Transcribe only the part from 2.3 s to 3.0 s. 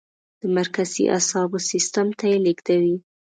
یې لیږدوي.